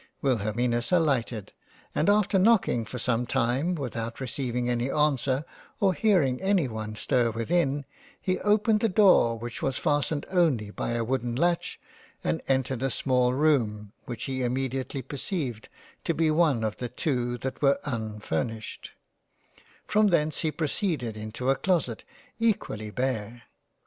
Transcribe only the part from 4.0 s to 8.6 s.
receiving any answer or hearing any one stir within, he